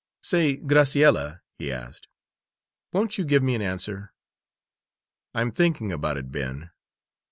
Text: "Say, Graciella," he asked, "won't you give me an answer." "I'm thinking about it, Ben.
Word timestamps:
"Say, 0.23 0.57
Graciella," 0.57 1.41
he 1.59 1.71
asked, 1.71 2.07
"won't 2.91 3.19
you 3.19 3.23
give 3.23 3.43
me 3.43 3.53
an 3.53 3.61
answer." 3.61 4.15
"I'm 5.35 5.51
thinking 5.51 5.91
about 5.91 6.17
it, 6.17 6.31
Ben. 6.31 6.71